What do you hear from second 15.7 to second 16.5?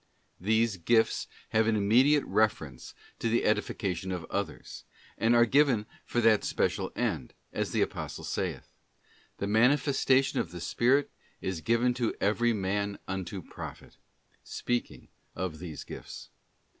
gifts.